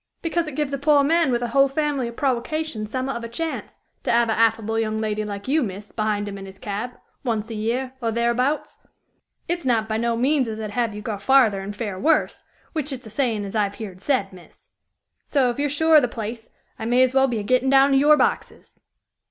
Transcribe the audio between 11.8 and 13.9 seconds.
worse, which it's a sayin' as I've